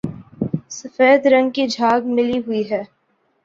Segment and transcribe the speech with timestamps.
[0.71, 2.81] سفید رنگ کی جھاگ ملی ہوئی ہے